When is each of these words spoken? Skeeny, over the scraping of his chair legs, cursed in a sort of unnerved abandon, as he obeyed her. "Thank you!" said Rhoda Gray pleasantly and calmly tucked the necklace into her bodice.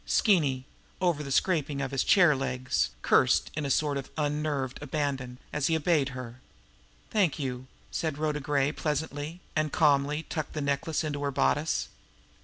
Skeeny, 0.07 0.65
over 0.99 1.21
the 1.21 1.31
scraping 1.31 1.79
of 1.79 1.91
his 1.91 2.03
chair 2.03 2.35
legs, 2.35 2.89
cursed 3.03 3.51
in 3.55 3.67
a 3.67 3.69
sort 3.69 3.97
of 3.97 4.09
unnerved 4.17 4.79
abandon, 4.81 5.37
as 5.53 5.67
he 5.67 5.75
obeyed 5.75 6.09
her. 6.17 6.41
"Thank 7.11 7.37
you!" 7.37 7.67
said 7.91 8.17
Rhoda 8.17 8.39
Gray 8.39 8.71
pleasantly 8.71 9.41
and 9.55 9.71
calmly 9.71 10.23
tucked 10.23 10.53
the 10.53 10.59
necklace 10.61 11.03
into 11.03 11.21
her 11.21 11.29
bodice. 11.29 11.89